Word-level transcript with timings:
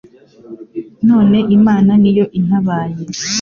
None 1.07 1.37
Imana 1.57 1.91
ni 2.01 2.11
yo 2.17 2.25
intabaye 2.39 3.01